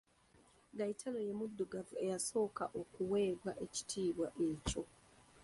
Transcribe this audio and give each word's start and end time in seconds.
Gayitano 0.77 1.15
mu 1.15 1.21
ye 1.27 1.33
muddugavu 1.39 1.93
eyasooka 2.05 2.63
okuweebwa 2.81 3.51
ekitiibwa 3.65 4.27
ekyo. 4.49 4.83